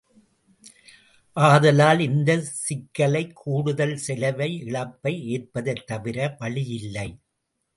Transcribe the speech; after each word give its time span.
ஆதலால் 1.37 1.99
இந்தச் 1.99 2.49
சிக்கலை 2.61 3.23
கூடுதல் 3.33 3.95
செலவை 3.97 4.49
இழப்பை 4.57 5.13
ஏற்பதைத் 5.27 5.85
தவிர 5.85 6.35
வழியில்லை. 6.39 7.09